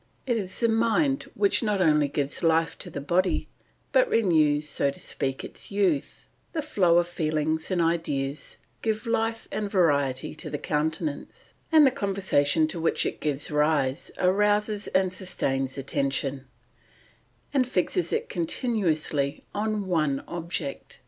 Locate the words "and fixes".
17.53-18.11